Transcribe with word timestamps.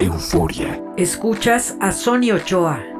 Euforia. 0.00 0.82
Escuchas 0.96 1.76
a 1.78 1.92
Sony 1.92 2.32
Ochoa. 2.32 2.99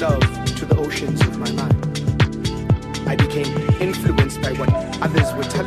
love 0.00 0.20
to 0.54 0.64
the 0.64 0.76
oceans 0.76 1.20
of 1.22 1.38
my 1.38 1.50
mind. 1.52 1.74
I 3.08 3.16
became 3.16 3.48
influenced 3.80 4.40
by 4.40 4.52
what 4.52 4.72
others 5.02 5.34
were 5.34 5.42
telling 5.42 5.57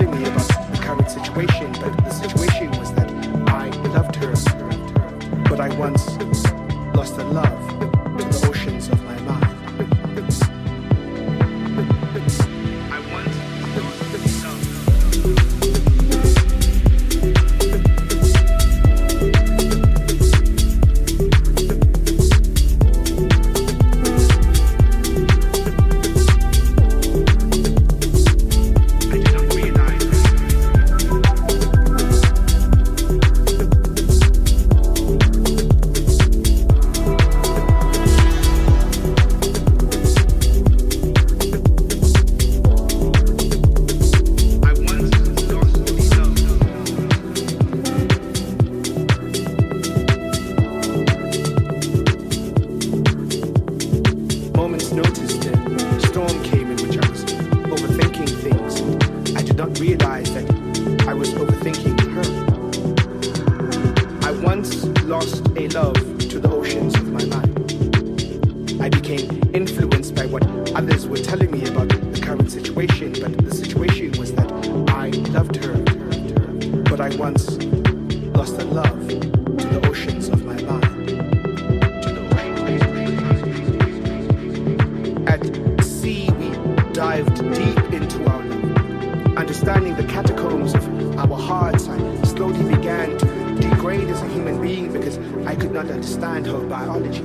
not 95.84 95.92
understand 95.92 96.46
her 96.46 96.60
biology. 96.68 97.24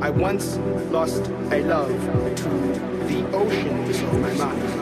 I 0.00 0.10
once 0.10 0.56
lost 0.90 1.24
a 1.52 1.62
love 1.62 1.88
to 1.88 2.48
the 3.06 3.30
oceans 3.32 4.00
of 4.02 4.20
my 4.20 4.34
mind. 4.34 4.81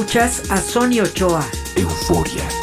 Escuchas 0.00 0.50
a 0.50 0.56
Sony 0.56 1.02
Ochoa. 1.02 1.44
Euforia. 1.76 2.59